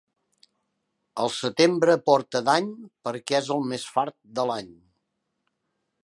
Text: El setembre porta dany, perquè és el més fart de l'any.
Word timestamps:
El 1.23 1.29
setembre 1.33 1.97
porta 2.09 2.41
dany, 2.47 2.71
perquè 3.07 3.37
és 3.41 3.51
el 3.57 3.61
més 3.73 3.85
fart 3.97 4.17
de 4.39 4.47
l'any. 4.53 4.73